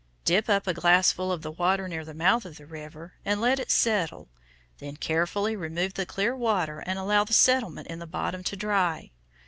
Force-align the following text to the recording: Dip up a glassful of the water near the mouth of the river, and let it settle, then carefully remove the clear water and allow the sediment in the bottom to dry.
Dip 0.25 0.49
up 0.49 0.65
a 0.65 0.73
glassful 0.73 1.31
of 1.31 1.43
the 1.43 1.51
water 1.51 1.87
near 1.87 2.03
the 2.03 2.15
mouth 2.15 2.43
of 2.43 2.57
the 2.57 2.65
river, 2.65 3.13
and 3.23 3.39
let 3.39 3.59
it 3.59 3.69
settle, 3.69 4.29
then 4.79 4.95
carefully 4.97 5.55
remove 5.55 5.93
the 5.93 6.07
clear 6.07 6.35
water 6.35 6.79
and 6.87 6.97
allow 6.97 7.23
the 7.23 7.33
sediment 7.33 7.85
in 7.85 7.99
the 7.99 8.07
bottom 8.07 8.43
to 8.45 8.55
dry. 8.55 9.11